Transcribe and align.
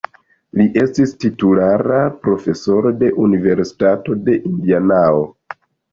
Li 0.59 0.63
estis 0.83 1.13
titulara 1.23 1.99
profesoro 2.23 2.95
de 3.03 3.11
Universitato 3.27 4.17
de 4.31 4.39
Indianao. 4.53 5.25